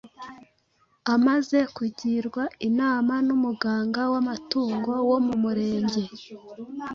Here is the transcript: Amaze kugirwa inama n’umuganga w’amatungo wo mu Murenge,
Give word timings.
Amaze 1.13 1.59
kugirwa 1.75 2.43
inama 2.67 3.13
n’umuganga 3.27 4.01
w’amatungo 4.11 4.91
wo 5.09 5.17
mu 5.25 5.35
Murenge, 5.43 6.03